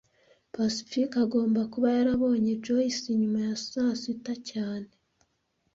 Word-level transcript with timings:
Pacifique 0.55 1.15
agomba 1.25 1.61
kuba 1.73 1.87
yarabonye 1.97 2.51
Joyce 2.63 3.07
nyuma 3.21 3.39
ya 3.47 3.55
saa 3.67 3.93
sita 4.01 4.33
cyane 4.49 4.89